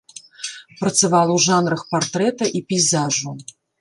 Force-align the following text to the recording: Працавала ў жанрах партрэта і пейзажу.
Працавала 0.79 1.31
ў 1.37 1.39
жанрах 1.47 1.81
партрэта 1.93 2.43
і 2.61 2.63
пейзажу. 2.71 3.29